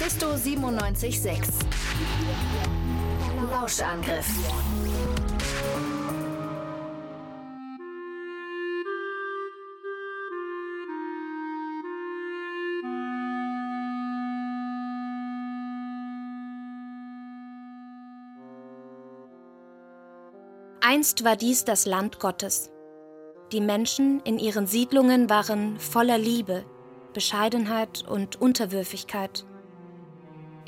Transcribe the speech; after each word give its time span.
Mephisto 0.00 0.36
976. 0.36 1.66
Lauschangriff. 3.50 4.28
Einst 20.80 21.24
war 21.24 21.34
dies 21.34 21.64
das 21.64 21.86
Land 21.86 22.20
Gottes. 22.20 22.70
Die 23.50 23.60
Menschen 23.60 24.20
in 24.20 24.38
ihren 24.38 24.68
Siedlungen 24.68 25.28
waren 25.28 25.80
voller 25.80 26.18
Liebe, 26.18 26.64
Bescheidenheit 27.14 28.04
und 28.08 28.40
Unterwürfigkeit. 28.40 29.44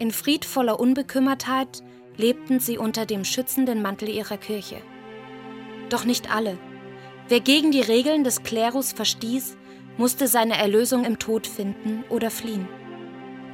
In 0.00 0.12
friedvoller 0.12 0.80
Unbekümmertheit 0.80 1.82
lebten 2.16 2.58
sie 2.58 2.78
unter 2.78 3.04
dem 3.04 3.22
schützenden 3.22 3.82
Mantel 3.82 4.08
ihrer 4.08 4.38
Kirche. 4.38 4.78
Doch 5.90 6.06
nicht 6.06 6.34
alle. 6.34 6.56
Wer 7.28 7.40
gegen 7.40 7.70
die 7.70 7.82
Regeln 7.82 8.24
des 8.24 8.42
Klerus 8.42 8.92
verstieß, 8.92 9.58
musste 9.98 10.26
seine 10.26 10.56
Erlösung 10.56 11.04
im 11.04 11.18
Tod 11.18 11.46
finden 11.46 12.02
oder 12.08 12.30
fliehen. 12.30 12.66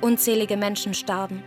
Unzählige 0.00 0.56
Menschen 0.56 0.95
starben. 0.95 1.42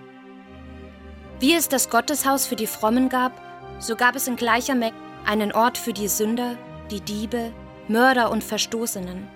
Wie 1.39 1.53
es 1.53 1.69
das 1.69 1.89
Gotteshaus 1.89 2.45
für 2.45 2.57
die 2.57 2.67
Frommen 2.67 3.07
gab, 3.07 3.31
so 3.79 3.95
gab 3.95 4.17
es 4.17 4.27
in 4.27 4.35
gleicher 4.35 4.75
Menge 4.75 4.97
einen 5.25 5.53
Ort 5.53 5.77
für 5.77 5.93
die 5.93 6.09
Sünder, 6.09 6.57
die 6.91 6.99
Diebe, 6.99 7.53
Mörder 7.87 8.31
und 8.31 8.43
Verstoßenen. 8.43 9.29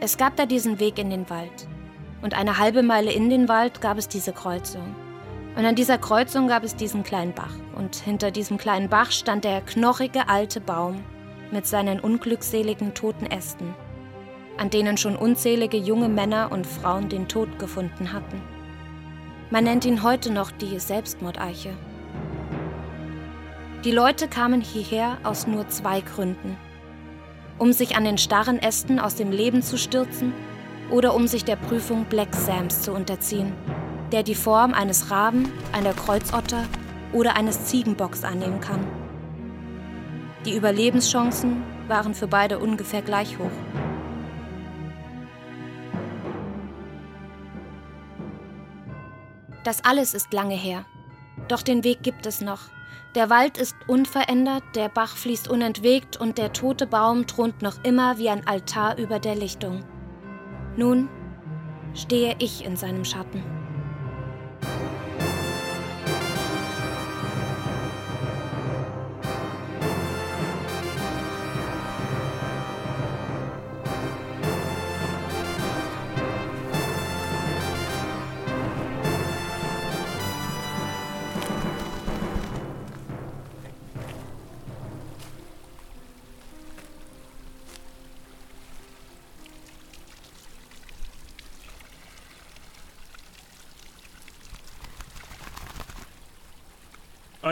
Es 0.00 0.16
gab 0.16 0.34
da 0.34 0.44
diesen 0.44 0.80
Weg 0.80 0.98
in 0.98 1.10
den 1.10 1.30
Wald. 1.30 1.68
Und 2.22 2.34
eine 2.34 2.58
halbe 2.58 2.82
Meile 2.82 3.12
in 3.12 3.28
den 3.28 3.48
Wald 3.48 3.80
gab 3.80 3.98
es 3.98 4.08
diese 4.08 4.32
Kreuzung. 4.32 4.94
Und 5.56 5.66
an 5.66 5.74
dieser 5.74 5.98
Kreuzung 5.98 6.48
gab 6.48 6.64
es 6.64 6.76
diesen 6.76 7.02
kleinen 7.02 7.34
Bach. 7.34 7.54
Und 7.76 7.96
hinter 7.96 8.30
diesem 8.30 8.56
kleinen 8.56 8.88
Bach 8.88 9.10
stand 9.10 9.44
der 9.44 9.60
knorrige 9.60 10.28
alte 10.28 10.60
Baum 10.60 11.04
mit 11.50 11.66
seinen 11.66 12.00
unglückseligen 12.00 12.94
toten 12.94 13.26
Ästen, 13.26 13.74
an 14.56 14.70
denen 14.70 14.96
schon 14.96 15.16
unzählige 15.16 15.76
junge 15.76 16.08
Männer 16.08 16.50
und 16.50 16.66
Frauen 16.66 17.08
den 17.08 17.28
Tod 17.28 17.58
gefunden 17.58 18.12
hatten. 18.12 18.40
Man 19.50 19.64
nennt 19.64 19.84
ihn 19.84 20.02
heute 20.02 20.32
noch 20.32 20.50
die 20.50 20.78
Selbstmordeiche. 20.78 21.74
Die 23.84 23.90
Leute 23.90 24.28
kamen 24.28 24.62
hierher 24.62 25.18
aus 25.24 25.46
nur 25.46 25.68
zwei 25.68 26.00
Gründen 26.00 26.56
um 27.62 27.72
sich 27.72 27.96
an 27.96 28.04
den 28.04 28.18
starren 28.18 28.58
Ästen 28.58 28.98
aus 28.98 29.14
dem 29.14 29.30
Leben 29.30 29.62
zu 29.62 29.78
stürzen 29.78 30.32
oder 30.92 31.14
um 31.14 31.26
sich 31.26 31.44
der 31.44 31.56
Prüfung 31.56 32.04
Black 32.04 32.34
Sams 32.34 32.82
zu 32.82 32.92
unterziehen, 32.92 33.54
der 34.12 34.22
die 34.22 34.34
Form 34.34 34.74
eines 34.74 35.10
Raben, 35.10 35.50
einer 35.72 35.94
Kreuzotter 35.94 36.64
oder 37.12 37.34
eines 37.34 37.64
Ziegenbocks 37.64 38.24
annehmen 38.24 38.60
kann. 38.60 38.86
Die 40.44 40.54
Überlebenschancen 40.54 41.62
waren 41.88 42.14
für 42.14 42.28
beide 42.28 42.58
ungefähr 42.58 43.00
gleich 43.00 43.38
hoch. 43.38 43.50
Das 49.64 49.84
alles 49.84 50.12
ist 50.12 50.32
lange 50.32 50.56
her. 50.56 50.84
Doch 51.48 51.62
den 51.62 51.84
Weg 51.84 52.02
gibt 52.02 52.26
es 52.26 52.40
noch. 52.40 52.60
Der 53.14 53.30
Wald 53.30 53.56
ist 53.56 53.76
unverändert, 53.86 54.64
der 54.74 54.88
Bach 54.88 55.16
fließt 55.16 55.48
unentwegt 55.48 56.16
und 56.16 56.36
der 56.38 56.52
tote 56.52 56.86
Baum 56.86 57.26
thront 57.26 57.62
noch 57.62 57.82
immer 57.84 58.18
wie 58.18 58.28
ein 58.28 58.46
Altar 58.46 58.98
über 58.98 59.18
der 59.20 59.36
Lichtung. 59.36 59.84
Nun 60.76 61.08
stehe 61.94 62.34
ich 62.38 62.64
in 62.64 62.76
seinem 62.76 63.04
Schatten. 63.04 63.61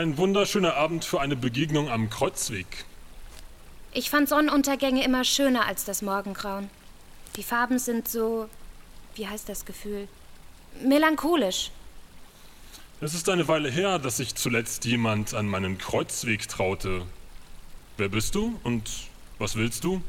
Ein 0.01 0.17
wunderschöner 0.17 0.73
Abend 0.73 1.05
für 1.05 1.21
eine 1.21 1.35
Begegnung 1.35 1.87
am 1.87 2.09
Kreuzweg. 2.09 2.65
Ich 3.93 4.09
fand 4.09 4.27
Sonnenuntergänge 4.27 5.03
immer 5.03 5.23
schöner 5.23 5.67
als 5.67 5.85
das 5.85 6.01
Morgengrauen. 6.01 6.71
Die 7.35 7.43
Farben 7.43 7.77
sind 7.77 8.07
so, 8.07 8.49
wie 9.13 9.27
heißt 9.27 9.47
das 9.47 9.63
Gefühl? 9.63 10.07
Melancholisch. 10.83 11.69
Es 12.99 13.13
ist 13.13 13.29
eine 13.29 13.47
Weile 13.47 13.69
her, 13.69 13.99
dass 13.99 14.17
sich 14.17 14.33
zuletzt 14.33 14.85
jemand 14.85 15.35
an 15.35 15.45
meinen 15.45 15.77
Kreuzweg 15.77 16.47
traute. 16.47 17.05
Wer 17.97 18.09
bist 18.09 18.33
du 18.33 18.59
und 18.63 18.89
was 19.37 19.55
willst 19.55 19.83
du? 19.83 20.01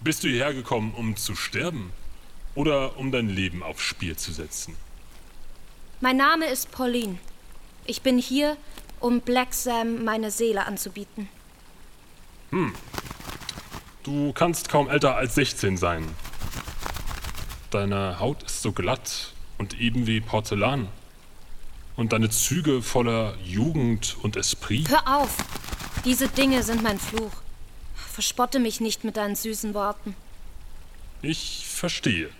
Bist 0.00 0.24
du 0.24 0.28
hierher 0.28 0.52
gekommen, 0.52 0.92
um 0.96 1.14
zu 1.14 1.36
sterben 1.36 1.92
oder 2.56 2.96
um 2.96 3.12
dein 3.12 3.28
Leben 3.28 3.62
aufs 3.62 3.84
Spiel 3.84 4.16
zu 4.16 4.32
setzen? 4.32 4.74
Mein 6.00 6.16
Name 6.16 6.46
ist 6.46 6.72
Pauline. 6.72 7.20
Ich 7.88 8.02
bin 8.02 8.18
hier, 8.18 8.56
um 9.00 9.20
Black 9.20 9.54
Sam 9.54 10.04
meine 10.04 10.30
Seele 10.30 10.66
anzubieten. 10.66 11.28
Hm. 12.50 12.74
Du 14.02 14.32
kannst 14.32 14.68
kaum 14.68 14.88
älter 14.88 15.16
als 15.16 15.34
16 15.34 15.76
sein. 15.76 16.06
Deine 17.70 18.20
Haut 18.20 18.44
ist 18.44 18.62
so 18.62 18.72
glatt 18.72 19.32
und 19.58 19.80
eben 19.80 20.06
wie 20.06 20.20
Porzellan. 20.20 20.88
Und 21.96 22.12
deine 22.12 22.30
Züge 22.30 22.82
voller 22.82 23.34
Jugend 23.42 24.16
und 24.22 24.36
Esprit. 24.36 24.88
Hör 24.88 25.18
auf! 25.18 25.36
Diese 26.04 26.28
Dinge 26.28 26.62
sind 26.62 26.82
mein 26.82 26.98
Fluch. 26.98 27.32
Verspotte 27.94 28.60
mich 28.60 28.80
nicht 28.80 29.02
mit 29.02 29.16
deinen 29.16 29.34
süßen 29.34 29.74
Worten. 29.74 30.14
Ich 31.22 31.66
verstehe. 31.66 32.30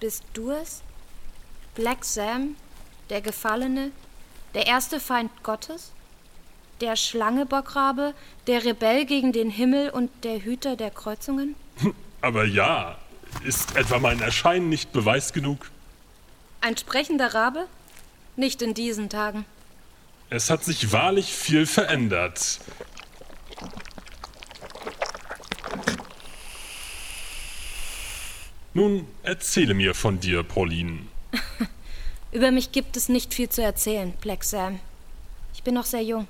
Bist 0.00 0.24
du 0.34 0.50
es? 0.50 0.82
Black 1.74 2.04
Sam? 2.04 2.56
Der 3.08 3.20
Gefallene? 3.20 3.92
Der 4.54 4.66
erste 4.66 4.98
Feind 4.98 5.30
Gottes? 5.42 5.92
Der 6.80 6.96
Schlangebockrabe, 6.96 8.14
der 8.46 8.64
Rebell 8.64 9.04
gegen 9.04 9.32
den 9.32 9.50
Himmel 9.50 9.90
und 9.90 10.10
der 10.24 10.42
Hüter 10.42 10.76
der 10.76 10.90
Kreuzungen? 10.90 11.54
Aber 12.20 12.44
ja, 12.44 12.96
ist 13.44 13.76
etwa 13.76 13.98
mein 13.98 14.20
Erscheinen 14.20 14.68
nicht 14.68 14.92
Beweis 14.92 15.32
genug? 15.32 15.70
Ein 16.60 16.76
sprechender 16.76 17.34
Rabe? 17.34 17.66
Nicht 18.36 18.62
in 18.62 18.74
diesen 18.74 19.08
Tagen. 19.08 19.44
Es 20.30 20.50
hat 20.50 20.64
sich 20.64 20.92
wahrlich 20.92 21.32
viel 21.32 21.66
verändert. 21.66 22.60
Nun 28.74 29.08
erzähle 29.22 29.74
mir 29.74 29.94
von 29.94 30.20
dir, 30.20 30.42
Pauline. 30.42 31.00
Über 32.30 32.50
mich 32.50 32.72
gibt 32.72 32.96
es 32.96 33.08
nicht 33.08 33.32
viel 33.32 33.48
zu 33.48 33.62
erzählen, 33.62 34.12
Black 34.20 34.44
Sam. 34.44 34.80
Ich 35.54 35.62
bin 35.62 35.74
noch 35.74 35.86
sehr 35.86 36.02
jung. 36.02 36.28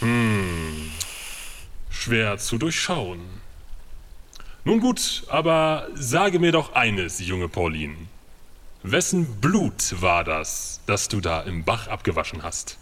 Hm. 0.00 0.90
Schwer 1.90 2.38
zu 2.38 2.56
durchschauen. 2.58 3.20
Nun 4.64 4.80
gut, 4.80 5.24
aber 5.28 5.88
sage 5.94 6.38
mir 6.38 6.52
doch 6.52 6.74
eines, 6.74 7.20
junge 7.20 7.48
Pauline. 7.48 7.96
Wessen 8.82 9.40
Blut 9.40 10.00
war 10.00 10.24
das, 10.24 10.80
das 10.86 11.08
du 11.08 11.20
da 11.20 11.42
im 11.42 11.64
Bach 11.64 11.88
abgewaschen 11.88 12.42
hast? 12.42 12.78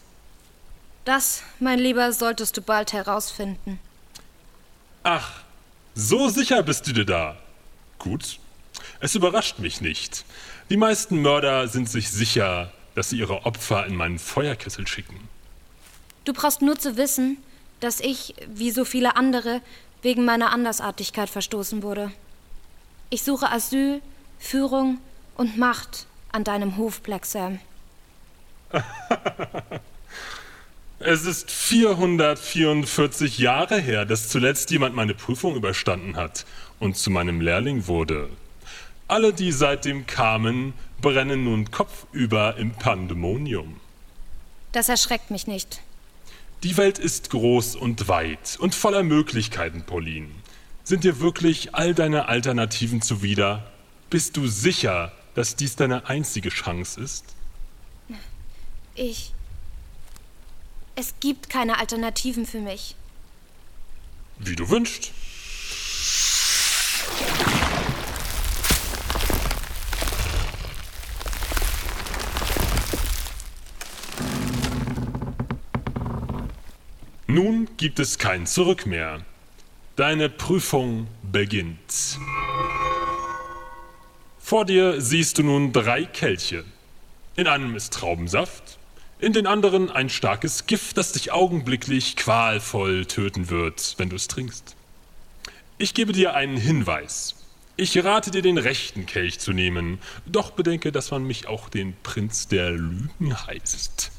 Das, 1.04 1.42
mein 1.60 1.78
Lieber, 1.78 2.12
solltest 2.12 2.56
du 2.56 2.62
bald 2.62 2.92
herausfinden. 2.92 3.78
Ach, 5.04 5.40
so 5.94 6.28
sicher 6.28 6.62
bist 6.62 6.86
du 6.86 6.92
dir 6.92 7.04
da. 7.04 7.36
Gut, 7.98 8.38
es 9.00 9.14
überrascht 9.14 9.58
mich 9.58 9.80
nicht. 9.80 10.24
Die 10.70 10.76
meisten 10.76 11.20
Mörder 11.22 11.68
sind 11.68 11.88
sich 11.88 12.10
sicher, 12.10 12.72
dass 12.94 13.10
sie 13.10 13.18
ihre 13.18 13.44
Opfer 13.44 13.86
in 13.86 13.94
meinen 13.94 14.18
Feuerkessel 14.18 14.86
schicken. 14.86 15.28
Du 16.24 16.32
brauchst 16.32 16.62
nur 16.62 16.78
zu 16.78 16.96
wissen, 16.96 17.38
dass 17.80 18.00
ich, 18.00 18.34
wie 18.48 18.70
so 18.70 18.84
viele 18.84 19.16
andere, 19.16 19.60
wegen 20.02 20.24
meiner 20.24 20.50
Andersartigkeit 20.52 21.28
verstoßen 21.28 21.82
wurde. 21.82 22.10
Ich 23.10 23.22
suche 23.22 23.50
Asyl, 23.50 24.00
Führung 24.38 24.98
und 25.36 25.56
Macht 25.56 26.06
an 26.32 26.44
deinem 26.44 26.76
Hof, 26.76 27.00
Black 27.02 27.26
Sam. 27.26 27.60
es 30.98 31.24
ist 31.24 31.50
444 31.50 33.38
Jahre 33.38 33.78
her, 33.78 34.04
dass 34.04 34.28
zuletzt 34.28 34.70
jemand 34.70 34.94
meine 34.94 35.14
Prüfung 35.14 35.54
überstanden 35.54 36.16
hat 36.16 36.44
und 36.80 36.96
zu 36.96 37.10
meinem 37.10 37.40
Lehrling 37.40 37.86
wurde. 37.86 38.28
Alle, 39.08 39.32
die 39.32 39.52
seitdem 39.52 40.06
kamen, 40.06 40.74
brennen 41.00 41.44
nun 41.44 41.70
kopfüber 41.70 42.56
im 42.56 42.72
Pandemonium. 42.72 43.80
Das 44.72 44.88
erschreckt 44.88 45.30
mich 45.30 45.46
nicht. 45.46 45.80
Die 46.64 46.76
Welt 46.76 46.98
ist 46.98 47.30
groß 47.30 47.76
und 47.76 48.08
weit 48.08 48.56
und 48.58 48.74
voller 48.74 49.04
Möglichkeiten, 49.04 49.84
Pauline. 49.84 50.30
Sind 50.82 51.04
dir 51.04 51.20
wirklich 51.20 51.74
all 51.74 51.94
deine 51.94 52.28
Alternativen 52.28 53.00
zuwider? 53.00 53.70
Bist 54.10 54.36
du 54.36 54.48
sicher, 54.48 55.12
dass 55.34 55.54
dies 55.54 55.76
deine 55.76 56.08
einzige 56.08 56.48
Chance 56.48 57.00
ist? 57.00 57.24
Ich. 58.94 59.32
Es 60.96 61.14
gibt 61.20 61.50
keine 61.50 61.78
Alternativen 61.78 62.46
für 62.46 62.60
mich. 62.60 62.96
Wie 64.38 64.56
du 64.56 64.68
wünschst. 64.68 65.12
Nun 77.36 77.68
gibt 77.76 77.98
es 77.98 78.16
kein 78.16 78.46
Zurück 78.46 78.86
mehr. 78.86 79.20
Deine 79.94 80.30
Prüfung 80.30 81.06
beginnt. 81.22 82.18
Vor 84.38 84.64
dir 84.64 85.02
siehst 85.02 85.36
du 85.36 85.42
nun 85.42 85.70
drei 85.70 86.06
Kelche. 86.06 86.64
In 87.36 87.46
einem 87.46 87.76
ist 87.76 87.92
Traubensaft, 87.92 88.78
in 89.18 89.34
den 89.34 89.46
anderen 89.46 89.90
ein 89.90 90.08
starkes 90.08 90.64
Gift, 90.64 90.96
das 90.96 91.12
dich 91.12 91.30
augenblicklich 91.30 92.16
qualvoll 92.16 93.04
töten 93.04 93.50
wird, 93.50 93.96
wenn 93.98 94.08
du 94.08 94.16
es 94.16 94.28
trinkst. 94.28 94.74
Ich 95.76 95.92
gebe 95.92 96.12
dir 96.12 96.32
einen 96.32 96.56
Hinweis. 96.56 97.34
Ich 97.76 98.02
rate 98.02 98.30
dir, 98.30 98.40
den 98.40 98.56
rechten 98.56 99.04
Kelch 99.04 99.40
zu 99.40 99.52
nehmen, 99.52 99.98
doch 100.24 100.52
bedenke, 100.52 100.90
dass 100.90 101.10
man 101.10 101.22
mich 101.24 101.48
auch 101.48 101.68
den 101.68 101.94
Prinz 102.02 102.48
der 102.48 102.70
Lügen 102.70 103.46
heißt. 103.46 104.10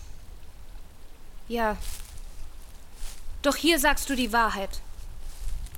Ja. 1.48 1.78
Doch 3.42 3.56
hier 3.56 3.80
sagst 3.80 4.10
du 4.10 4.16
die 4.16 4.34
Wahrheit. 4.34 4.82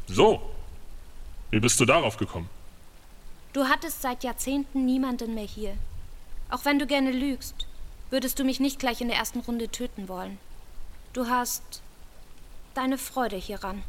So. 0.07 0.41
Wie 1.51 1.59
bist 1.59 1.79
du 1.79 1.85
darauf 1.85 2.17
gekommen? 2.17 2.50
Du 3.53 3.67
hattest 3.67 4.01
seit 4.01 4.23
Jahrzehnten 4.23 4.85
niemanden 4.85 5.33
mehr 5.33 5.45
hier. 5.47 5.75
Auch 6.50 6.65
wenn 6.65 6.79
du 6.79 6.85
gerne 6.85 7.11
lügst, 7.11 7.67
würdest 8.09 8.39
du 8.39 8.44
mich 8.44 8.59
nicht 8.59 8.79
gleich 8.79 9.01
in 9.01 9.07
der 9.07 9.17
ersten 9.17 9.39
Runde 9.39 9.69
töten 9.69 10.07
wollen. 10.07 10.38
Du 11.13 11.27
hast 11.27 11.81
deine 12.75 12.97
Freude 12.97 13.35
hieran. 13.35 13.83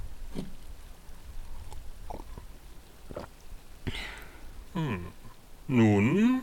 Nun, 5.68 6.42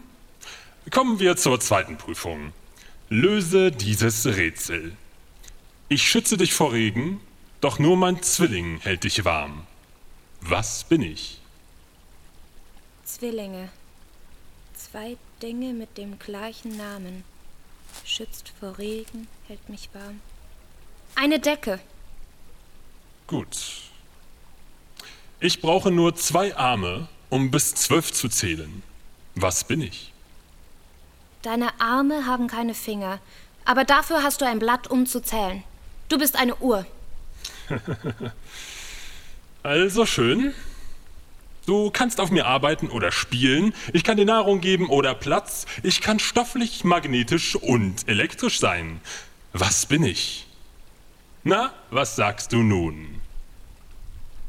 kommen 0.91 1.19
wir 1.19 1.35
zur 1.35 1.59
zweiten 1.59 1.97
Prüfung. 1.97 2.53
Löse 3.09 3.71
dieses 3.71 4.25
Rätsel. 4.25 4.95
Ich 5.89 6.06
schütze 6.06 6.36
dich 6.36 6.54
vor 6.54 6.74
Regen, 6.74 7.22
doch 7.62 7.80
nur 7.80 7.95
mein 7.95 8.22
Zwilling 8.22 8.80
hält 8.81 9.06
dich 9.06 9.24
warm. 9.24 9.66
Was 10.42 10.84
bin 10.84 11.01
ich? 11.01 11.39
Zwillinge. 13.06 13.69
Zwei 14.74 15.16
Dinge 15.42 15.74
mit 15.74 15.98
dem 15.98 16.19
gleichen 16.19 16.75
Namen. 16.75 17.24
Schützt 18.04 18.51
vor 18.60 18.78
Regen, 18.78 19.30
hält 19.48 19.69
mich 19.69 19.89
warm. 19.94 20.19
Eine 21.16 21.39
Decke. 21.39 21.80
Gut. 23.25 23.57
Ich 25.39 25.62
brauche 25.62 25.89
nur 25.89 26.16
zwei 26.16 26.54
Arme, 26.57 27.07
um 27.30 27.50
bis 27.50 27.75
zwölf 27.75 28.12
zu 28.12 28.28
zählen. 28.28 28.84
Was 29.36 29.63
bin 29.63 29.81
ich? 29.81 30.12
Deine 31.44 31.80
Arme 31.80 32.25
haben 32.25 32.48
keine 32.48 32.74
Finger, 32.74 33.19
aber 33.63 33.86
dafür 33.86 34.22
hast 34.22 34.42
du 34.42 34.45
ein 34.45 34.60
Blatt, 34.60 34.88
um 34.89 35.06
zu 35.06 35.22
zählen. 35.22 35.63
Du 36.09 36.18
bist 36.18 36.36
eine 36.36 36.56
Uhr. 36.57 36.86
Also 39.63 40.06
schön. 40.06 40.54
Du 41.65 41.92
kannst 41.92 42.21
auf 42.21 42.31
mir 42.31 42.45
arbeiten 42.45 42.88
oder 42.88 43.12
spielen. 43.12 43.74
Ich 43.92 44.06
kann 44.06 44.15
dir 44.15 44.24
Nahrung 44.24 44.62
geben 44.62 44.88
oder 44.88 45.13
Platz. 45.13 45.65
Ich 45.83 46.00
kann 46.00 46.19
stofflich, 46.19 46.86
magnetisch 46.86 47.57
und 47.57 48.07
elektrisch 48.07 48.62
sein. 48.62 49.01
Was 49.51 49.86
bin 49.86 50.04
ich? 50.04 50.48
Na, 51.44 51.74
was 51.92 52.15
sagst 52.15 52.53
du 52.53 52.63
nun? 52.63 53.19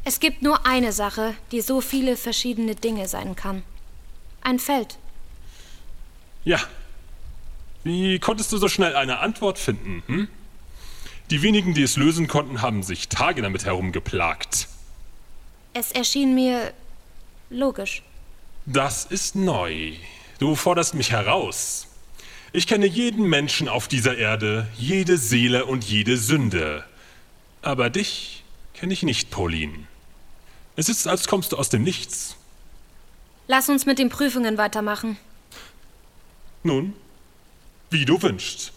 Es 0.05 0.21
gibt 0.21 0.43
nur 0.43 0.65
eine 0.65 0.93
Sache, 0.93 1.35
die 1.51 1.63
so 1.63 1.81
viele 1.81 2.17
verschiedene 2.17 2.77
Dinge 2.77 3.09
sein 3.09 3.35
kann. 3.35 3.65
Ein 4.41 4.61
Feld. 4.61 4.99
Ja. 6.45 6.61
Wie 7.83 8.21
konntest 8.21 8.53
du 8.53 8.59
so 8.59 8.69
schnell 8.69 8.95
eine 8.95 9.19
Antwort 9.19 9.59
finden? 9.59 10.05
Hm? 10.07 10.29
Die 11.31 11.43
wenigen, 11.43 11.75
die 11.75 11.83
es 11.83 11.97
lösen 11.97 12.27
konnten, 12.27 12.63
haben 12.63 12.83
sich 12.83 13.09
Tage 13.09 13.43
damit 13.43 13.67
herumgeplagt. 13.67 14.69
Es 15.75 15.93
erschien 15.93 16.35
mir 16.35 16.73
logisch. 17.51 18.03
Das 18.65 19.05
ist 19.05 19.35
neu. 19.35 19.93
Du 20.39 20.55
forderst 20.55 20.95
mich 20.95 21.13
heraus. 21.13 21.87
Ich 22.53 22.67
kenne 22.67 22.87
jeden 22.87 23.29
Menschen 23.29 23.69
auf 23.69 23.89
dieser 23.89 24.17
Erde, 24.17 24.69
jede 24.77 25.19
Seele 25.19 25.67
und 25.67 25.85
jede 25.85 26.17
Sünde. 26.17 26.85
Aber 27.61 27.91
dich 27.91 28.43
kenne 28.73 28.95
ich 28.95 29.03
nicht, 29.03 29.31
Pauline. 29.31 29.87
Es 30.77 30.89
ist, 30.89 31.07
als 31.07 31.29
kommst 31.29 31.53
du 31.53 31.57
aus 31.57 31.69
dem 31.69 31.83
Nichts. 31.83 32.37
Lass 33.49 33.69
uns 33.69 33.85
mit 33.85 33.99
den 33.99 34.09
Prüfungen 34.09 34.57
weitermachen. 34.57 35.19
Nun, 36.63 36.95
wie 37.91 38.05
du 38.05 38.23
wünschst. 38.23 38.73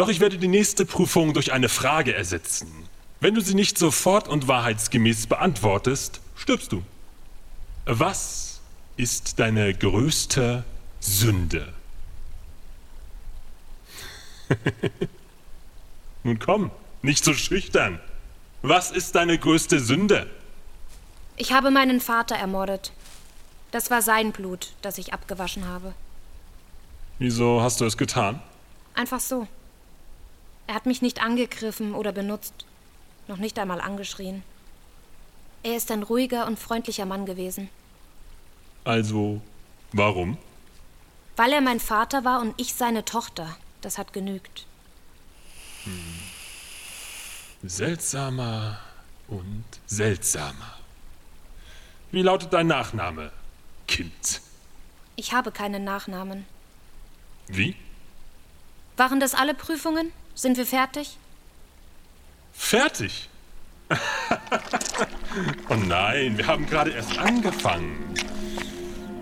Doch 0.00 0.08
ich 0.08 0.20
werde 0.20 0.38
die 0.38 0.48
nächste 0.48 0.86
Prüfung 0.86 1.34
durch 1.34 1.52
eine 1.52 1.68
Frage 1.68 2.14
ersetzen. 2.14 2.88
Wenn 3.20 3.34
du 3.34 3.42
sie 3.42 3.52
nicht 3.52 3.76
sofort 3.76 4.28
und 4.28 4.48
wahrheitsgemäß 4.48 5.26
beantwortest, 5.26 6.22
stirbst 6.36 6.72
du. 6.72 6.82
Was 7.84 8.62
ist 8.96 9.38
deine 9.38 9.74
größte 9.74 10.64
Sünde? 11.00 11.74
Nun 16.24 16.38
komm, 16.38 16.70
nicht 17.02 17.22
so 17.22 17.34
schüchtern. 17.34 18.00
Was 18.62 18.92
ist 18.92 19.16
deine 19.16 19.36
größte 19.36 19.80
Sünde? 19.80 20.30
Ich 21.36 21.52
habe 21.52 21.70
meinen 21.70 22.00
Vater 22.00 22.36
ermordet. 22.36 22.92
Das 23.70 23.90
war 23.90 24.00
sein 24.00 24.32
Blut, 24.32 24.72
das 24.80 24.96
ich 24.96 25.12
abgewaschen 25.12 25.68
habe. 25.68 25.92
Wieso 27.18 27.60
hast 27.60 27.82
du 27.82 27.84
es 27.84 27.98
getan? 27.98 28.40
Einfach 28.94 29.20
so. 29.20 29.46
Er 30.70 30.76
hat 30.76 30.86
mich 30.86 31.02
nicht 31.02 31.20
angegriffen 31.20 31.96
oder 31.96 32.12
benutzt, 32.12 32.54
noch 33.26 33.38
nicht 33.38 33.58
einmal 33.58 33.80
angeschrien. 33.80 34.44
Er 35.64 35.76
ist 35.76 35.90
ein 35.90 36.04
ruhiger 36.04 36.46
und 36.46 36.60
freundlicher 36.60 37.06
Mann 37.06 37.26
gewesen. 37.26 37.68
Also, 38.84 39.40
warum? 39.90 40.38
Weil 41.34 41.54
er 41.54 41.60
mein 41.60 41.80
Vater 41.80 42.24
war 42.24 42.40
und 42.40 42.54
ich 42.56 42.74
seine 42.74 43.04
Tochter. 43.04 43.56
Das 43.80 43.98
hat 43.98 44.12
genügt. 44.12 44.64
Seltsamer 47.64 48.78
und 49.26 49.64
seltsamer. 49.86 50.78
Wie 52.12 52.22
lautet 52.22 52.52
dein 52.52 52.68
Nachname, 52.68 53.32
Kind? 53.88 54.40
Ich 55.16 55.32
habe 55.32 55.50
keinen 55.50 55.82
Nachnamen. 55.82 56.46
Wie? 57.48 57.74
Waren 58.96 59.18
das 59.18 59.34
alle 59.34 59.54
Prüfungen? 59.54 60.12
Sind 60.34 60.56
wir 60.56 60.66
fertig? 60.66 61.16
Fertig? 62.52 63.28
oh 65.68 65.74
nein, 65.74 66.38
wir 66.38 66.46
haben 66.46 66.66
gerade 66.66 66.90
erst 66.90 67.18
angefangen. 67.18 68.14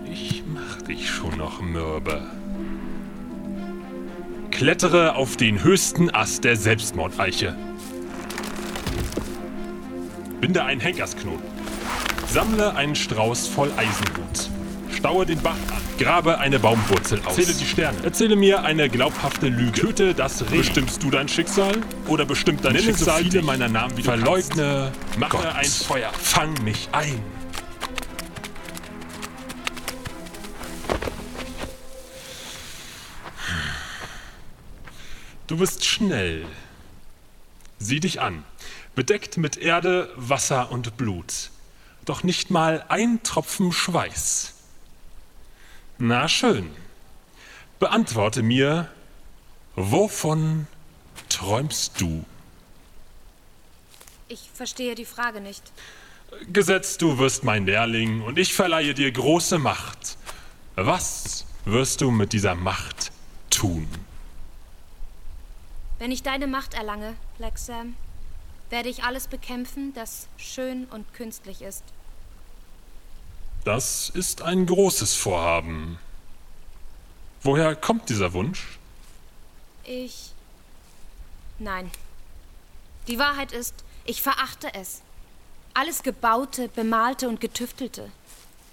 Ich 0.05 0.43
mach 0.45 0.81
dich 0.83 1.09
schon 1.09 1.37
noch 1.37 1.61
mürbe. 1.61 2.29
Klettere 4.51 5.15
auf 5.15 5.37
den 5.37 5.63
höchsten 5.63 6.13
Ast 6.13 6.43
der 6.43 6.55
Selbstmordeiche. 6.55 7.55
Binde 10.41 10.63
einen 10.63 10.81
Henkersknoten. 10.81 11.47
Sammle 12.27 12.75
einen 12.75 12.95
Strauß 12.95 13.47
voll 13.47 13.71
Eisenhut. 13.77 14.58
Staue 14.99 15.25
den 15.25 15.41
Bach 15.41 15.53
an. 15.53 15.81
Grabe 15.97 16.39
eine 16.39 16.59
Baumwurzel 16.59 17.21
aus. 17.23 17.35
Zähle 17.35 17.53
die 17.53 17.65
Sterne. 17.65 18.03
Erzähle 18.03 18.35
mir 18.35 18.63
eine 18.63 18.89
glaubhafte 18.89 19.47
Lüge. 19.47 19.71
Töte 19.71 20.13
das 20.13 20.51
Reh. 20.51 20.57
Bestimmst 20.57 21.01
du 21.01 21.09
dein 21.09 21.29
Schicksal? 21.29 21.77
Oder 22.07 22.25
bestimmt 22.25 22.65
dein 22.65 22.73
Nenne 22.73 22.83
Schicksal 22.83 23.23
so 23.23 23.29
viele 23.29 23.41
meiner 23.41 23.69
Namen, 23.69 23.95
wie 23.95 24.01
du 24.01 24.09
Verleugne. 24.09 24.91
Mache 25.17 25.37
Gott. 25.37 25.45
ein 25.55 25.65
Feuer. 25.65 26.11
Fang 26.11 26.53
mich 26.65 26.89
ein. 26.91 27.23
Du 35.47 35.55
bist 35.55 35.85
schnell. 35.85 36.45
Sieh 37.77 38.01
dich 38.01 38.19
an. 38.19 38.43
Bedeckt 38.95 39.37
mit 39.37 39.55
Erde, 39.55 40.11
Wasser 40.17 40.73
und 40.73 40.97
Blut. 40.97 41.51
Doch 42.03 42.23
nicht 42.23 42.51
mal 42.51 42.83
ein 42.89 43.23
Tropfen 43.23 43.71
Schweiß. 43.71 44.58
Na 46.01 46.29
schön. 46.29 46.71
Beantworte 47.77 48.41
mir, 48.41 48.89
wovon 49.75 50.65
träumst 51.27 51.99
du? 51.99 52.23
Ich 54.29 54.49
verstehe 54.53 54.95
die 54.95 55.03
Frage 55.03 55.41
nicht. 55.41 55.61
Gesetzt, 56.53 57.01
du 57.01 57.17
wirst 57.17 57.43
mein 57.43 57.65
Lehrling 57.65 58.21
und 58.21 58.39
ich 58.39 58.53
verleihe 58.53 58.93
dir 58.93 59.11
große 59.11 59.59
Macht. 59.59 60.17
Was 60.75 61.45
wirst 61.65 61.99
du 61.99 62.11
mit 62.11 62.31
dieser 62.31 62.55
Macht 62.55 63.11
tun? 63.49 63.85
Wenn 65.97 66.13
ich 66.13 66.23
deine 66.23 66.47
Macht 66.47 66.75
erlange, 66.75 67.17
Black 67.37 67.57
Sam, 67.57 67.97
werde 68.69 68.87
ich 68.87 69.03
alles 69.03 69.27
bekämpfen, 69.27 69.93
das 69.95 70.29
schön 70.37 70.85
und 70.85 71.13
künstlich 71.13 71.61
ist. 71.61 71.83
Das 73.65 74.09
ist 74.09 74.41
ein 74.41 74.65
großes 74.65 75.15
Vorhaben. 75.15 75.99
Woher 77.41 77.75
kommt 77.75 78.09
dieser 78.09 78.33
Wunsch? 78.33 78.79
Ich. 79.83 80.31
Nein. 81.57 81.91
Die 83.07 83.19
Wahrheit 83.19 83.51
ist, 83.51 83.73
ich 84.05 84.21
verachte 84.21 84.73
es. 84.73 85.01
Alles 85.73 86.03
Gebaute, 86.03 86.69
Bemalte 86.69 87.27
und 87.27 87.41
Getüftelte. 87.41 88.09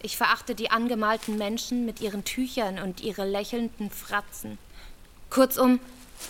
Ich 0.02 0.16
verachte 0.16 0.55
die 0.55 0.71
angemalten 0.71 1.37
Menschen 1.37 1.85
mit 1.85 2.00
ihren 2.00 2.25
Tüchern 2.25 2.78
und 2.78 3.00
ihre 3.00 3.28
lächelnden 3.28 3.90
Fratzen. 3.90 4.59
Kurzum, 5.31 5.81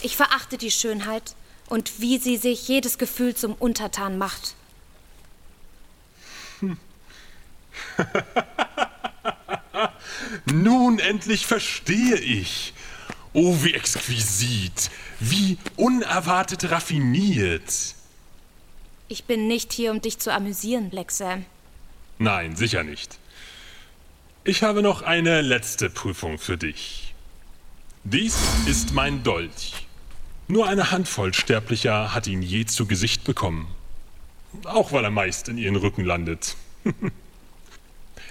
ich 0.03 0.17
verachte 0.17 0.57
die 0.57 0.71
Schönheit 0.71 1.35
und 1.69 2.01
wie 2.01 2.19
sie 2.19 2.37
sich 2.37 2.69
jedes 2.69 2.97
Gefühl 2.97 3.35
zum 3.35 3.55
Untertan 3.55 4.19
macht. 4.19 4.55
Nun 10.53 10.99
endlich 10.99 11.47
verstehe 11.47 12.17
ich. 12.17 12.75
Oh, 13.33 13.57
wie 13.63 13.75
exquisit, 13.75 14.91
wie 15.21 15.59
unerwartet 15.77 16.71
raffiniert. 16.71 17.95
Ich 19.09 19.25
bin 19.25 19.47
nicht 19.47 19.73
hier, 19.73 19.91
um 19.91 20.01
dich 20.01 20.19
zu 20.19 20.33
amüsieren, 20.33 20.91
Black 20.91 21.11
Sam. 21.11 21.45
Nein, 22.19 22.57
sicher 22.57 22.83
nicht. 22.83 23.19
Ich 24.45 24.63
habe 24.63 24.83
noch 24.83 25.03
eine 25.03 25.43
letzte 25.43 25.91
Prüfung 25.91 26.39
für 26.39 26.57
dich. 26.57 27.15
Dies 28.05 28.39
ist 28.67 28.95
mein 28.95 29.23
Dolch. 29.23 29.87
Nur 30.49 30.69
eine 30.69 30.93
Handvoll 30.93 31.35
Sterblicher 31.35 32.15
hat 32.15 32.29
ihn 32.29 32.41
je 32.41 32.65
zu 32.65 32.87
Gesicht 32.87 33.25
bekommen. 33.25 33.67
Auch 34.65 34.93
weil 34.93 35.05
er 35.05 35.11
meist 35.11 35.49
in 35.49 35.59
ihren 35.59 35.77
Rücken 35.77 36.05
landet. 36.05 36.57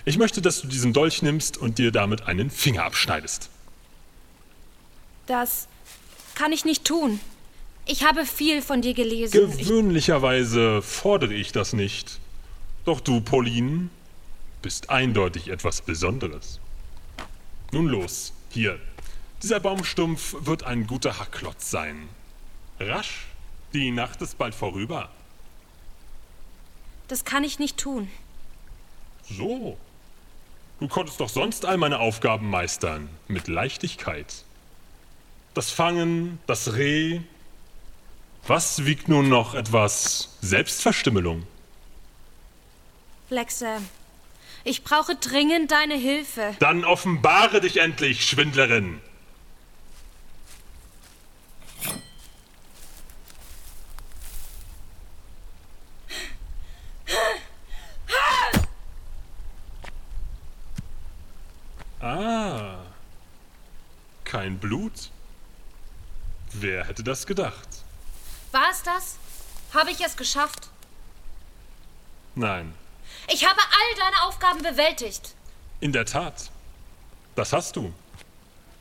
ich 0.06 0.18
möchte, 0.18 0.42
dass 0.42 0.62
du 0.62 0.68
diesen 0.68 0.94
Dolch 0.94 1.22
nimmst 1.22 1.58
und 1.58 1.80
dir 1.80 1.92
damit 1.92 2.28
einen 2.28 2.50
Finger 2.50 2.84
abschneidest. 2.84 3.50
Das 5.26 5.68
kann 6.36 6.52
ich 6.52 6.64
nicht 6.64 6.86
tun. 6.86 7.20
Ich 7.88 8.04
habe 8.04 8.26
viel 8.26 8.62
von 8.62 8.82
dir 8.82 8.94
gelesen. 8.94 9.58
Gewöhnlicherweise 9.58 10.82
fordere 10.82 11.34
ich 11.34 11.52
das 11.52 11.74
nicht. 11.74 12.20
Doch 12.84 13.00
du, 13.00 13.22
Pauline, 13.22 13.90
bist 14.62 14.90
eindeutig 14.90 15.50
etwas 15.50 15.82
Besonderes. 15.82 16.60
Nun 17.72 17.88
los, 17.88 18.34
hier. 18.50 18.80
Dieser 19.42 19.60
Baumstumpf 19.60 20.36
wird 20.40 20.64
ein 20.64 20.88
guter 20.88 21.20
Hackklotz 21.20 21.70
sein. 21.70 22.10
Rasch, 22.80 23.26
die 23.74 23.92
Nacht 23.92 24.22
ist 24.22 24.38
bald 24.38 24.56
vorüber. 24.56 25.10
Das 27.08 27.26
kann 27.26 27.44
ich 27.44 27.60
nicht 27.60 27.78
tun. 27.78 28.10
So. 29.30 29.78
Du 30.80 30.88
konntest 30.88 31.20
doch 31.20 31.30
sonst 31.30 31.66
all 31.66 31.78
meine 31.78 32.00
Aufgaben 32.00 32.50
meistern, 32.50 33.10
mit 33.28 33.48
Leichtigkeit. 33.48 34.44
Das 35.54 35.72
Fangen, 35.72 36.40
das 36.48 36.74
Reh, 36.74 37.22
was 38.46 38.86
wiegt 38.86 39.08
nun 39.08 39.30
noch 39.30 39.56
etwas 39.56 40.38
Selbstverstümmelung? 40.42 41.48
Lexe, 43.30 43.78
ich 44.66 44.84
brauche 44.84 45.16
dringend 45.16 45.72
deine 45.72 45.96
Hilfe. 45.96 46.56
Dann 46.60 46.84
offenbare 46.84 47.62
dich 47.62 47.78
endlich, 47.78 48.26
Schwindlerin! 48.26 49.02
Ah, 62.06 62.76
kein 64.26 64.60
Blut? 64.60 65.10
Wer 66.54 66.86
hätte 66.86 67.04
das 67.04 67.26
gedacht? 67.26 67.68
War 68.52 68.70
es 68.72 68.84
das? 68.84 69.18
Habe 69.74 69.90
ich 69.90 70.06
es 70.06 70.16
geschafft? 70.16 70.70
Nein. 72.36 72.76
Ich 73.34 73.44
habe 73.44 73.60
all 73.60 73.98
deine 73.98 74.22
Aufgaben 74.22 74.62
bewältigt. 74.62 75.34
In 75.80 75.94
der 75.94 76.06
Tat. 76.06 76.52
Das 77.34 77.54
hast 77.54 77.76
du. 77.76 77.92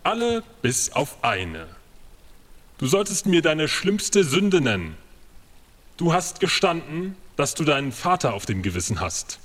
Alle 0.03 0.43
bis 0.61 0.93
auf 0.93 1.25
eine. 1.25 1.67
Du 2.77 2.87
solltest 2.87 3.25
mir 3.25 3.41
deine 3.41 3.69
schlimmste 3.69 4.23
Sünde 4.23 4.61
nennen. 4.61 4.99
Du 5.97 6.13
hast 6.13 6.41
gestanden, 6.41 7.17
dass 7.37 7.55
du 7.55 7.65
deinen 7.65 7.93
Vater 7.93 8.35
auf 8.35 8.45
dem 8.45 8.61
Gewissen 8.61 9.01
hast. 9.01 9.39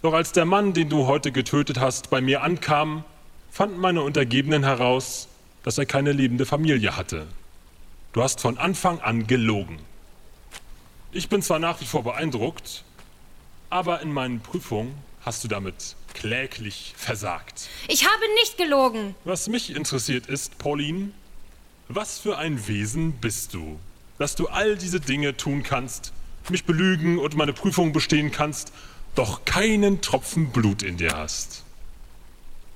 Doch 0.00 0.14
als 0.14 0.32
der 0.32 0.46
Mann, 0.46 0.72
den 0.72 0.88
du 0.88 1.06
heute 1.06 1.30
getötet 1.30 1.78
hast, 1.78 2.08
bei 2.08 2.22
mir 2.22 2.42
ankam, 2.42 3.04
fanden 3.50 3.78
meine 3.78 4.02
Untergebenen 4.02 4.64
heraus, 4.64 5.28
dass 5.62 5.78
er 5.78 5.86
keine 5.86 6.12
lebende 6.12 6.46
Familie 6.46 6.96
hatte. 6.96 7.26
Du 8.12 8.22
hast 8.22 8.40
von 8.40 8.58
Anfang 8.58 9.00
an 9.00 9.26
gelogen. 9.26 9.78
Ich 11.12 11.28
bin 11.28 11.42
zwar 11.42 11.58
nach 11.58 11.80
wie 11.80 11.86
vor 11.86 12.04
beeindruckt, 12.04 12.84
aber 13.68 14.00
in 14.00 14.12
meinen 14.12 14.40
Prüfungen 14.40 14.94
hast 15.24 15.44
du 15.44 15.48
damit 15.48 15.96
kläglich 16.14 16.94
versagt. 16.96 17.68
Ich 17.88 18.04
habe 18.04 18.22
nicht 18.36 18.56
gelogen. 18.56 19.14
Was 19.24 19.48
mich 19.48 19.74
interessiert 19.74 20.26
ist, 20.26 20.58
Pauline, 20.58 21.10
was 21.88 22.18
für 22.18 22.38
ein 22.38 22.66
Wesen 22.68 23.12
bist 23.12 23.54
du, 23.54 23.78
dass 24.18 24.34
du 24.34 24.48
all 24.48 24.76
diese 24.76 25.00
Dinge 25.00 25.36
tun 25.36 25.62
kannst, 25.62 26.12
mich 26.48 26.64
belügen 26.64 27.18
und 27.18 27.36
meine 27.36 27.52
Prüfungen 27.52 27.92
bestehen 27.92 28.32
kannst, 28.32 28.72
doch 29.14 29.44
keinen 29.44 30.00
Tropfen 30.00 30.50
Blut 30.50 30.82
in 30.82 30.96
dir 30.96 31.16
hast. 31.16 31.64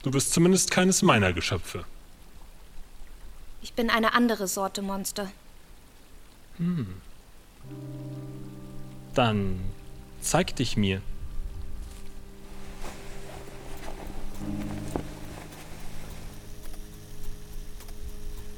Du 0.05 0.11
bist 0.11 0.35
zumindest 0.35 0.71
keines 0.71 1.01
meiner 1.01 1.33
Geschöpfe. 1.33 1.87
Ich 3.63 3.73
bin 3.73 3.89
eine 3.89 4.13
andere 4.13 4.47
Sorte 4.47 4.83
Monster. 4.83 5.33
Hm. 6.59 6.87
Dann 9.15 9.61
zeig 10.21 10.55
dich 10.57 10.77
mir. 10.77 11.01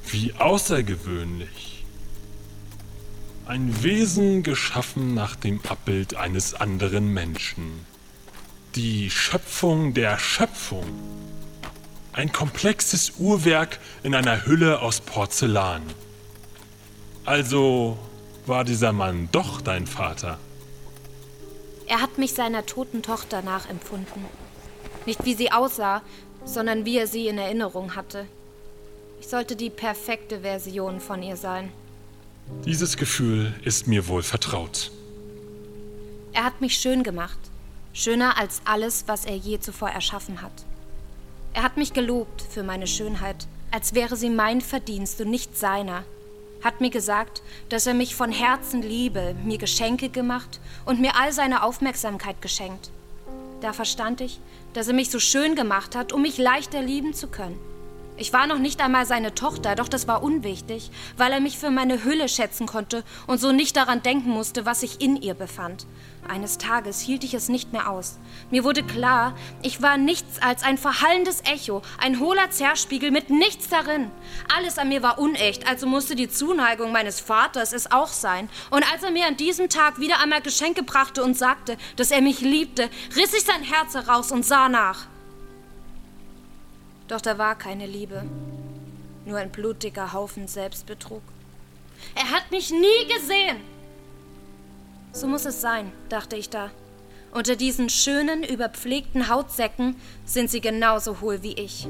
Wie 0.07 0.33
außergewöhnlich. 0.33 1.85
Ein 3.45 3.83
Wesen 3.83 4.43
geschaffen 4.43 5.13
nach 5.13 5.37
dem 5.37 5.61
Abbild 5.65 6.15
eines 6.15 6.53
anderen 6.53 7.13
Menschen. 7.13 7.85
Die 8.77 9.09
Schöpfung 9.09 9.95
der 9.95 10.19
Schöpfung. 10.19 10.85
Ein 12.13 12.31
komplexes 12.31 13.13
Uhrwerk 13.17 13.79
in 14.03 14.13
einer 14.13 14.45
Hülle 14.45 14.83
aus 14.83 15.01
Porzellan. 15.01 15.81
Also 17.25 17.97
war 18.45 18.63
dieser 18.63 18.93
Mann 18.93 19.29
doch 19.31 19.61
dein 19.61 19.87
Vater. 19.87 20.37
Er 21.87 22.01
hat 22.01 22.19
mich 22.19 22.33
seiner 22.33 22.67
toten 22.67 23.01
Tochter 23.01 23.41
nachempfunden. 23.41 24.25
Nicht 25.07 25.25
wie 25.25 25.33
sie 25.33 25.51
aussah, 25.51 26.03
sondern 26.45 26.85
wie 26.85 26.99
er 26.99 27.07
sie 27.07 27.25
in 27.25 27.39
Erinnerung 27.39 27.95
hatte. 27.95 28.27
Ich 29.19 29.27
sollte 29.27 29.55
die 29.55 29.71
perfekte 29.71 30.41
Version 30.41 30.99
von 30.99 31.23
ihr 31.23 31.35
sein. 31.35 31.71
Dieses 32.63 32.95
Gefühl 32.95 33.55
ist 33.63 33.87
mir 33.87 34.07
wohl 34.07 34.21
vertraut. 34.21 34.91
Er 36.31 36.43
hat 36.43 36.61
mich 36.61 36.77
schön 36.77 37.01
gemacht. 37.01 37.39
Schöner 37.97 38.37
als 38.37 38.61
alles, 38.63 39.05
was 39.07 39.25
er 39.25 39.33
je 39.33 39.59
zuvor 39.59 39.89
erschaffen 39.89 40.43
hat. 40.43 40.51
Er 41.55 41.63
hat 41.63 41.77
mich 41.77 41.93
gelobt 41.93 42.43
für 42.43 42.61
meine 42.61 42.85
Schönheit, 42.85 43.47
als 43.71 43.95
wäre 43.95 44.15
sie 44.15 44.29
mein 44.29 44.61
Verdienst 44.61 45.19
und 45.19 45.31
nicht 45.31 45.57
seiner. 45.57 46.03
Hat 46.63 46.79
mir 46.79 46.91
gesagt, 46.91 47.41
dass 47.69 47.87
er 47.87 47.95
mich 47.95 48.15
von 48.15 48.31
Herzen 48.31 48.83
liebe, 48.83 49.35
mir 49.43 49.57
Geschenke 49.57 50.09
gemacht 50.09 50.59
und 50.85 51.01
mir 51.01 51.15
all 51.15 51.33
seine 51.33 51.63
Aufmerksamkeit 51.63 52.39
geschenkt. 52.39 52.91
Da 53.61 53.73
verstand 53.73 54.21
ich, 54.21 54.39
dass 54.73 54.87
er 54.87 54.93
mich 54.93 55.09
so 55.09 55.17
schön 55.17 55.55
gemacht 55.55 55.95
hat, 55.95 56.13
um 56.13 56.21
mich 56.21 56.37
leichter 56.37 56.83
lieben 56.83 57.15
zu 57.15 57.25
können. 57.25 57.59
Ich 58.19 58.33
war 58.33 58.47
noch 58.47 58.57
nicht 58.57 58.81
einmal 58.81 59.05
seine 59.05 59.35
Tochter, 59.35 59.75
doch 59.75 59.87
das 59.87 60.07
war 60.07 60.23
unwichtig, 60.23 60.89
weil 61.17 61.31
er 61.31 61.39
mich 61.39 61.59
für 61.59 61.69
meine 61.69 62.03
Hülle 62.03 62.27
schätzen 62.27 62.65
konnte 62.65 63.03
und 63.27 63.39
so 63.39 63.51
nicht 63.51 63.77
daran 63.77 64.01
denken 64.01 64.31
musste, 64.31 64.65
was 64.65 64.79
sich 64.79 65.01
in 65.01 65.21
ihr 65.21 65.35
befand. 65.35 65.85
Eines 66.27 66.57
Tages 66.57 66.99
hielt 66.99 67.23
ich 67.23 67.35
es 67.35 67.47
nicht 67.47 67.73
mehr 67.73 67.91
aus. 67.91 68.17
Mir 68.49 68.63
wurde 68.63 68.81
klar, 68.81 69.35
ich 69.61 69.83
war 69.83 69.99
nichts 69.99 70.41
als 70.41 70.63
ein 70.63 70.79
verhallendes 70.79 71.41
Echo, 71.41 71.83
ein 71.99 72.19
hohler 72.19 72.49
Zerspiegel 72.49 73.11
mit 73.11 73.29
nichts 73.29 73.69
darin. 73.69 74.09
Alles 74.53 74.79
an 74.79 74.89
mir 74.89 75.03
war 75.03 75.19
unecht, 75.19 75.67
also 75.67 75.85
musste 75.85 76.15
die 76.15 76.27
Zuneigung 76.27 76.91
meines 76.91 77.19
Vaters 77.19 77.71
es 77.71 77.91
auch 77.91 78.07
sein. 78.07 78.49
Und 78.71 78.83
als 78.91 79.03
er 79.03 79.11
mir 79.11 79.27
an 79.27 79.37
diesem 79.37 79.69
Tag 79.69 79.99
wieder 79.99 80.19
einmal 80.19 80.41
Geschenke 80.41 80.81
brachte 80.81 81.23
und 81.23 81.37
sagte, 81.37 81.77
dass 81.97 82.09
er 82.09 82.21
mich 82.21 82.41
liebte, 82.41 82.89
riss 83.15 83.35
ich 83.35 83.43
sein 83.43 83.61
Herz 83.61 83.93
heraus 83.93 84.31
und 84.31 84.43
sah 84.43 84.69
nach. 84.69 85.05
Doch 87.07 87.21
da 87.21 87.37
war 87.37 87.57
keine 87.57 87.85
Liebe, 87.85 88.23
nur 89.25 89.37
ein 89.37 89.51
blutiger 89.51 90.13
Haufen 90.13 90.47
Selbstbetrug. 90.47 91.21
Er 92.15 92.31
hat 92.31 92.51
mich 92.51 92.71
nie 92.71 93.13
gesehen. 93.13 93.57
So 95.11 95.27
muss 95.27 95.45
es 95.45 95.61
sein, 95.61 95.91
dachte 96.09 96.35
ich 96.35 96.49
da. 96.49 96.69
Unter 97.31 97.55
diesen 97.55 97.89
schönen, 97.89 98.43
überpflegten 98.43 99.29
Hautsäcken 99.29 99.95
sind 100.25 100.49
sie 100.49 100.61
genauso 100.61 101.21
hohl 101.21 101.43
wie 101.43 101.53
ich. 101.53 101.87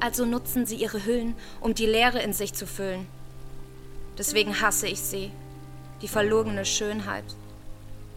Also 0.00 0.24
nutzen 0.24 0.66
sie 0.66 0.76
ihre 0.76 1.04
Hüllen, 1.04 1.34
um 1.60 1.74
die 1.74 1.86
Leere 1.86 2.20
in 2.20 2.32
sich 2.32 2.54
zu 2.54 2.66
füllen. 2.66 3.06
Deswegen 4.18 4.60
hasse 4.60 4.88
ich 4.88 5.00
sie, 5.00 5.30
die 6.02 6.08
verlogene 6.08 6.64
Schönheit. 6.64 7.24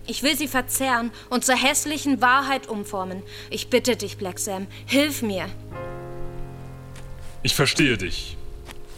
Ich 0.06 0.24
will 0.24 0.38
sie 0.38 0.48
verzerren 0.48 1.12
und 1.30 1.46
zur 1.46 1.56
hässlichen 1.56 2.22
Wahrheit 2.22 2.68
umformen. 2.68 3.24
Ich 3.50 3.70
bitte 3.70 3.96
dich, 3.96 4.18
Black 4.18 4.40
Sam, 4.40 4.68
hilf 4.86 5.22
mir. 5.22 5.48
Ich 7.46 7.56
verstehe 7.56 7.98
dich. 7.98 8.38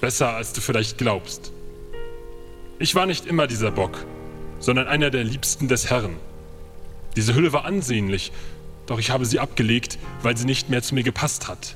Besser, 0.01 0.35
als 0.35 0.53
du 0.53 0.61
vielleicht 0.61 0.99
glaubst. 0.99 1.51
Ich 2.77 2.93
war 2.93 3.07
nicht 3.07 3.25
immer 3.25 3.47
dieser 3.47 3.71
Bock, 3.71 4.05
sondern 4.59 4.87
einer 4.87 5.09
der 5.09 5.23
Liebsten 5.23 5.67
des 5.67 5.89
Herrn. 5.89 6.15
Diese 7.15 7.33
Hülle 7.33 7.53
war 7.53 7.65
ansehnlich, 7.65 8.31
doch 8.85 8.99
ich 8.99 9.09
habe 9.09 9.25
sie 9.25 9.39
abgelegt, 9.39 9.97
weil 10.21 10.37
sie 10.37 10.45
nicht 10.45 10.69
mehr 10.69 10.83
zu 10.83 10.93
mir 10.93 11.01
gepasst 11.01 11.47
hat. 11.47 11.75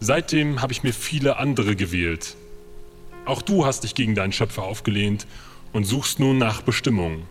Seitdem 0.00 0.60
habe 0.60 0.74
ich 0.74 0.82
mir 0.82 0.92
viele 0.92 1.38
andere 1.38 1.76
gewählt. 1.76 2.36
Auch 3.24 3.40
du 3.40 3.64
hast 3.64 3.84
dich 3.84 3.94
gegen 3.94 4.14
deinen 4.14 4.32
Schöpfer 4.32 4.64
aufgelehnt 4.64 5.26
und 5.72 5.84
suchst 5.84 6.20
nun 6.20 6.36
nach 6.36 6.60
Bestimmung. 6.60 7.22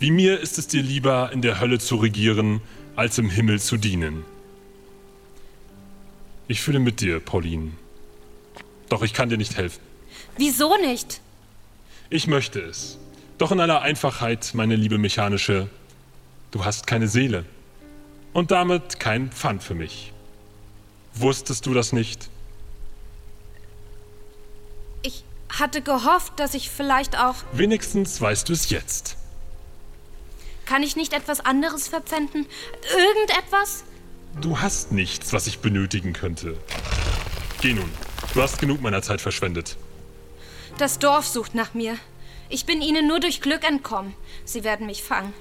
Wie 0.00 0.10
mir 0.10 0.40
ist 0.40 0.58
es 0.58 0.66
dir 0.66 0.82
lieber, 0.82 1.30
in 1.32 1.42
der 1.42 1.60
Hölle 1.60 1.78
zu 1.78 1.94
regieren, 1.94 2.60
als 2.96 3.18
im 3.18 3.30
Himmel 3.30 3.60
zu 3.60 3.76
dienen. 3.76 4.24
Ich 6.48 6.60
fühle 6.60 6.80
mit 6.80 7.00
dir, 7.00 7.20
Pauline. 7.20 7.72
Doch 8.88 9.02
ich 9.02 9.14
kann 9.14 9.28
dir 9.28 9.38
nicht 9.38 9.56
helfen. 9.56 9.80
Wieso 10.36 10.76
nicht? 10.76 11.20
Ich 12.10 12.26
möchte 12.26 12.60
es. 12.60 12.98
Doch 13.38 13.52
in 13.52 13.60
aller 13.60 13.82
Einfachheit, 13.82 14.50
meine 14.54 14.76
liebe 14.76 14.98
Mechanische, 14.98 15.68
du 16.50 16.64
hast 16.64 16.86
keine 16.86 17.08
Seele. 17.08 17.44
Und 18.32 18.50
damit 18.50 19.00
kein 19.00 19.30
Pfand 19.30 19.62
für 19.62 19.74
mich. 19.74 20.12
Wusstest 21.14 21.66
du 21.66 21.74
das 21.74 21.92
nicht? 21.92 22.30
Ich 25.02 25.24
hatte 25.48 25.82
gehofft, 25.82 26.38
dass 26.38 26.54
ich 26.54 26.70
vielleicht 26.70 27.18
auch. 27.18 27.36
Wenigstens 27.52 28.20
weißt 28.20 28.48
du 28.48 28.52
es 28.52 28.70
jetzt. 28.70 29.16
Kann 30.64 30.82
ich 30.82 30.96
nicht 30.96 31.12
etwas 31.12 31.40
anderes 31.40 31.88
verpfänden? 31.88 32.46
Irgendetwas? 32.96 33.84
Du 34.40 34.60
hast 34.60 34.92
nichts, 34.92 35.32
was 35.32 35.46
ich 35.46 35.58
benötigen 35.58 36.12
könnte. 36.12 36.56
Geh 37.60 37.74
nun. 37.74 37.88
Du 38.34 38.42
hast 38.42 38.58
genug 38.58 38.80
meiner 38.80 39.02
Zeit 39.02 39.20
verschwendet. 39.20 39.76
Das 40.78 40.98
Dorf 40.98 41.26
sucht 41.26 41.54
nach 41.54 41.74
mir. 41.74 41.96
Ich 42.48 42.66
bin 42.66 42.82
ihnen 42.82 43.06
nur 43.06 43.20
durch 43.20 43.40
Glück 43.40 43.68
entkommen. 43.68 44.14
Sie 44.44 44.64
werden 44.64 44.86
mich 44.86 45.02
fangen. 45.02 45.32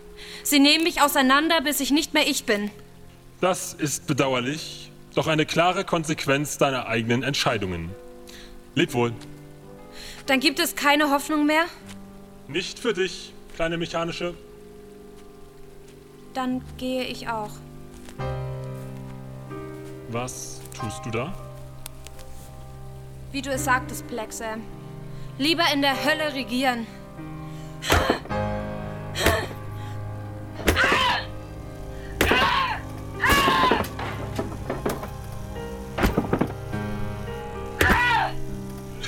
Sie 0.43 0.59
nehmen 0.59 0.83
mich 0.83 1.01
auseinander, 1.01 1.61
bis 1.61 1.79
ich 1.79 1.91
nicht 1.91 2.13
mehr 2.13 2.27
ich 2.27 2.43
bin. 2.43 2.69
Das 3.39 3.73
ist 3.73 4.07
bedauerlich, 4.07 4.91
doch 5.15 5.27
eine 5.27 5.45
klare 5.45 5.83
Konsequenz 5.83 6.57
deiner 6.57 6.87
eigenen 6.87 7.23
Entscheidungen. 7.23 7.89
Leb 8.75 8.93
wohl. 8.93 9.13
Dann 10.25 10.39
gibt 10.39 10.59
es 10.59 10.75
keine 10.75 11.09
Hoffnung 11.09 11.45
mehr? 11.45 11.65
Nicht 12.47 12.77
für 12.77 12.93
dich, 12.93 13.33
kleine 13.55 13.77
Mechanische. 13.77 14.35
Dann 16.33 16.61
gehe 16.77 17.03
ich 17.03 17.27
auch. 17.29 17.51
Was 20.11 20.59
tust 20.77 21.05
du 21.05 21.09
da? 21.09 21.33
Wie 23.31 23.41
du 23.41 23.49
es 23.49 23.63
sagtest, 23.63 24.05
Black 24.09 24.33
Sam. 24.33 24.61
Lieber 25.37 25.63
in 25.73 25.81
der 25.81 25.95
Hölle 26.03 26.33
regieren. 26.33 26.85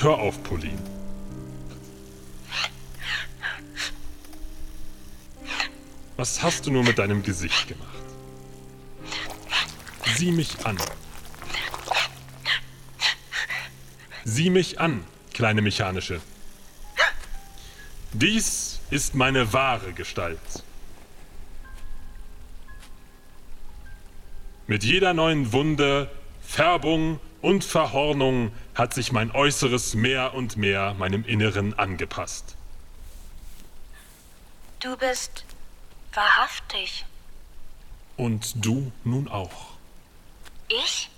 Hör 0.00 0.18
auf, 0.18 0.42
Pauline. 0.42 0.78
Was 6.16 6.42
hast 6.42 6.66
du 6.66 6.70
nur 6.70 6.82
mit 6.82 6.98
deinem 6.98 7.22
Gesicht 7.22 7.68
gemacht? 7.68 8.03
Sieh 10.16 10.30
mich 10.30 10.64
an. 10.64 10.78
Sieh 14.24 14.50
mich 14.50 14.80
an, 14.80 15.04
kleine 15.32 15.60
Mechanische. 15.60 16.20
Dies 18.12 18.80
ist 18.90 19.16
meine 19.16 19.52
wahre 19.52 19.92
Gestalt. 19.92 20.38
Mit 24.68 24.84
jeder 24.84 25.14
neuen 25.14 25.52
Wunde, 25.52 26.08
Färbung 26.42 27.18
und 27.42 27.64
Verhornung 27.64 28.52
hat 28.74 28.94
sich 28.94 29.10
mein 29.10 29.32
Äußeres 29.32 29.94
mehr 29.94 30.34
und 30.34 30.56
mehr 30.56 30.94
meinem 30.94 31.24
Inneren 31.24 31.76
angepasst. 31.76 32.56
Du 34.78 34.96
bist 34.96 35.44
wahrhaftig. 36.12 37.04
Und 38.16 38.64
du 38.64 38.92
nun 39.02 39.28
auch. 39.28 39.73
Ich? 40.68 41.10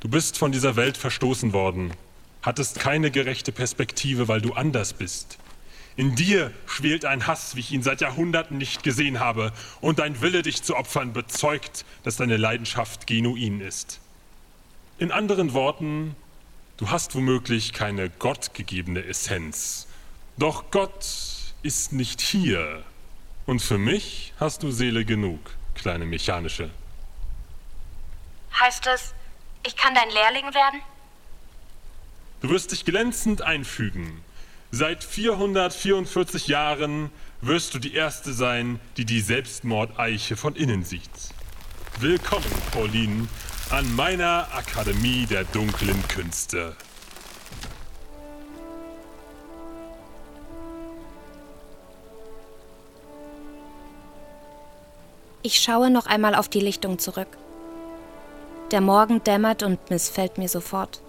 Du 0.00 0.08
bist 0.08 0.38
von 0.38 0.50
dieser 0.50 0.76
Welt 0.76 0.96
verstoßen 0.96 1.52
worden, 1.52 1.92
hattest 2.42 2.80
keine 2.80 3.10
gerechte 3.10 3.52
Perspektive, 3.52 4.28
weil 4.28 4.40
du 4.40 4.54
anders 4.54 4.94
bist. 4.94 5.38
In 5.96 6.14
dir 6.14 6.52
schwelt 6.66 7.04
ein 7.04 7.26
Hass, 7.26 7.56
wie 7.56 7.60
ich 7.60 7.72
ihn 7.72 7.82
seit 7.82 8.00
Jahrhunderten 8.00 8.56
nicht 8.56 8.82
gesehen 8.82 9.20
habe, 9.20 9.52
und 9.80 9.98
dein 9.98 10.20
Wille, 10.22 10.42
dich 10.42 10.62
zu 10.62 10.76
opfern, 10.76 11.12
bezeugt, 11.12 11.84
dass 12.02 12.16
deine 12.16 12.38
Leidenschaft 12.38 13.06
genuin 13.06 13.60
ist. 13.60 14.00
In 14.98 15.12
anderen 15.12 15.52
Worten, 15.52 16.16
du 16.78 16.90
hast 16.90 17.14
womöglich 17.14 17.72
keine 17.72 18.08
gottgegebene 18.08 19.04
Essenz. 19.04 19.86
Doch 20.38 20.70
Gott 20.70 21.06
ist 21.62 21.92
nicht 21.92 22.20
hier. 22.22 22.82
Und 23.44 23.60
für 23.60 23.78
mich 23.78 24.32
hast 24.38 24.62
du 24.62 24.70
Seele 24.70 25.04
genug, 25.04 25.40
kleine 25.74 26.06
mechanische. 26.06 26.70
Heißt 28.60 28.86
es, 28.88 29.14
ich 29.66 29.74
kann 29.74 29.94
dein 29.94 30.10
Lehrling 30.10 30.54
werden? 30.54 30.82
Du 32.42 32.50
wirst 32.50 32.72
dich 32.72 32.84
glänzend 32.84 33.40
einfügen. 33.40 34.22
Seit 34.70 35.02
444 35.02 36.46
Jahren 36.46 37.10
wirst 37.40 37.72
du 37.74 37.78
die 37.78 37.94
Erste 37.94 38.34
sein, 38.34 38.78
die 38.98 39.06
die 39.06 39.20
Selbstmordeiche 39.20 40.36
von 40.36 40.56
innen 40.56 40.84
sieht. 40.84 41.10
Willkommen, 42.00 42.44
Pauline, 42.72 43.28
an 43.70 43.96
meiner 43.96 44.48
Akademie 44.54 45.24
der 45.24 45.44
dunklen 45.44 46.06
Künste. 46.08 46.76
Ich 55.42 55.60
schaue 55.60 55.90
noch 55.90 56.04
einmal 56.04 56.34
auf 56.34 56.48
die 56.48 56.60
Lichtung 56.60 56.98
zurück. 56.98 57.38
Der 58.70 58.80
Morgen 58.80 59.22
dämmert 59.24 59.64
und 59.64 59.90
missfällt 59.90 60.38
mir 60.38 60.48
sofort. 60.48 61.00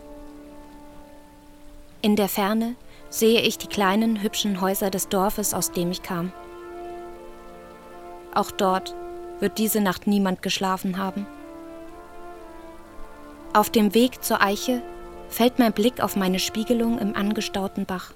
In 2.02 2.15
der 2.15 2.28
Ferne 2.28 2.76
sehe 3.12 3.41
ich 3.41 3.60
die 3.60 3.67
kleinen, 3.67 4.24
hübschen 4.24 4.62
Häuser 4.62 4.89
des 4.89 5.10
Dorfes, 5.10 5.54
aus 5.54 5.71
dem 5.71 5.91
ich 5.91 6.02
kam. 6.02 6.32
Auch 8.34 8.50
dort 8.50 8.95
wird 9.39 9.60
diese 9.60 9.80
Nacht 9.80 10.08
niemand 10.08 10.41
geschlafen 10.41 10.97
haben. 10.97 11.28
Auf 13.54 13.69
dem 13.69 13.93
Weg 13.93 14.24
zur 14.24 14.41
Eiche 14.41 14.82
fällt 15.30 15.60
mein 15.60 15.74
Blick 15.74 16.02
auf 16.02 16.15
meine 16.15 16.39
Spiegelung 16.39 16.97
im 16.97 17.15
angestauten 17.15 17.86
Bach. 17.86 18.12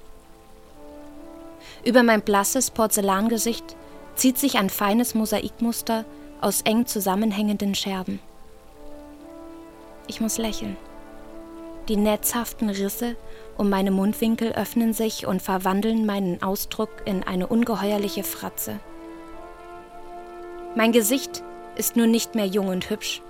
Über 1.83 2.01
mein 2.01 2.21
blasses 2.21 2.71
Porzellangesicht 2.71 3.75
zieht 4.15 4.39
sich 4.39 4.57
ein 4.57 4.71
feines 4.71 5.13
Mosaikmuster 5.13 6.05
aus 6.41 6.61
eng 6.61 6.87
zusammenhängenden 6.87 7.75
Scherben. 7.75 8.19
Ich 10.07 10.21
muss 10.21 10.37
lächeln. 10.37 10.77
Die 11.87 11.97
netzhaften 11.97 12.69
Risse 12.69 13.15
um 13.57 13.69
meine 13.69 13.91
Mundwinkel 13.91 14.51
öffnen 14.51 14.93
sich 14.93 15.27
und 15.27 15.41
verwandeln 15.41 16.05
meinen 16.05 16.41
Ausdruck 16.43 16.89
in 17.05 17.23
eine 17.23 17.47
ungeheuerliche 17.47 18.23
Fratze. 18.23 18.79
Mein 20.75 20.91
Gesicht 20.91 21.43
ist 21.75 21.95
nun 21.95 22.11
nicht 22.11 22.35
mehr 22.35 22.47
jung 22.47 22.67
und 22.67 22.89
hübsch. 22.89 23.21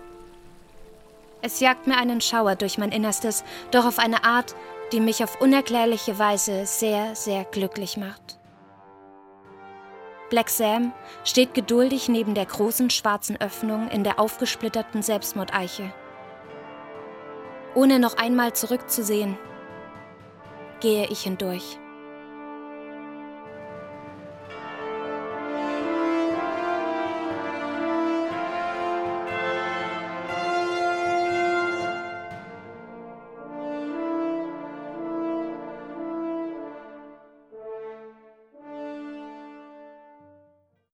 Es 1.41 1.59
jagt 1.59 1.85
mir 1.85 1.97
einen 1.97 2.21
Schauer 2.21 2.55
durch 2.55 2.79
mein 2.79 2.91
Innerstes, 2.91 3.43
doch 3.69 3.85
auf 3.85 3.99
eine 3.99 4.23
Art, 4.23 4.55
die 4.91 4.99
mich 4.99 5.23
auf 5.23 5.41
unerklärliche 5.41 6.17
Weise 6.17 6.65
sehr, 6.65 7.15
sehr 7.15 7.43
glücklich 7.43 7.97
macht. 7.97 8.39
Black 10.31 10.49
Sam 10.49 10.91
steht 11.23 11.53
geduldig 11.53 12.09
neben 12.09 12.33
der 12.33 12.47
großen 12.47 12.89
schwarzen 12.89 13.39
Öffnung 13.39 13.89
in 13.89 14.03
der 14.03 14.19
aufgesplitterten 14.19 15.03
Selbstmordeiche. 15.03 15.93
Ohne 17.75 17.99
noch 17.99 18.15
einmal 18.15 18.53
zurückzusehen, 18.53 19.37
gehe 20.79 21.07
ich 21.07 21.23
hindurch. 21.23 21.77